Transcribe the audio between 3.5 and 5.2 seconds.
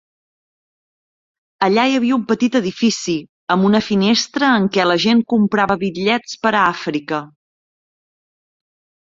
amb una finestra en què la